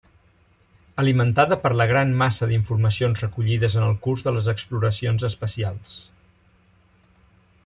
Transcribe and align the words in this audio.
Alimentada 1.03 1.57
per 1.65 1.71
la 1.81 1.87
gran 1.91 2.15
massa 2.23 2.49
d'informacions 2.53 3.23
recollides 3.27 3.77
en 3.81 3.87
el 3.91 3.95
curs 4.07 4.27
de 4.29 4.35
les 4.39 4.51
exploracions 4.57 5.31
espacials. 5.33 6.01